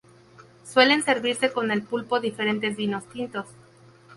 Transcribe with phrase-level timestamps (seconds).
[0.65, 3.45] Suelen servirse con el pulpo diferentes vinos tintos.